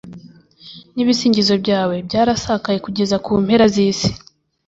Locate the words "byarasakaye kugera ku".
2.07-3.31